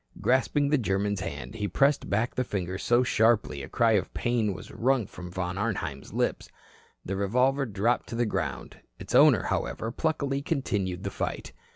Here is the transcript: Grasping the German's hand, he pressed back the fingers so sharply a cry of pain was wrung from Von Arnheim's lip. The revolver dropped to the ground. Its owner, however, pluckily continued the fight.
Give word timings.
Grasping 0.19 0.69
the 0.69 0.79
German's 0.79 1.19
hand, 1.19 1.53
he 1.53 1.67
pressed 1.67 2.09
back 2.09 2.33
the 2.33 2.43
fingers 2.43 2.81
so 2.81 3.03
sharply 3.03 3.61
a 3.61 3.69
cry 3.69 3.91
of 3.91 4.11
pain 4.15 4.51
was 4.51 4.71
wrung 4.71 5.05
from 5.05 5.29
Von 5.29 5.59
Arnheim's 5.59 6.11
lip. 6.11 6.41
The 7.05 7.15
revolver 7.15 7.67
dropped 7.67 8.09
to 8.09 8.15
the 8.15 8.25
ground. 8.25 8.77
Its 8.97 9.13
owner, 9.13 9.43
however, 9.43 9.91
pluckily 9.91 10.41
continued 10.41 11.03
the 11.03 11.11
fight. 11.11 11.53